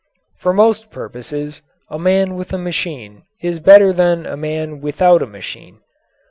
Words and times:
For 0.39 0.51
most 0.51 0.89
purposes 0.89 1.61
a 1.87 1.99
man 1.99 2.33
with 2.33 2.51
a 2.53 2.57
machine 2.57 3.21
is 3.43 3.59
better 3.59 3.93
than 3.93 4.25
a 4.25 4.35
man 4.35 4.79
without 4.81 5.21
a 5.21 5.27
machine. 5.27 5.77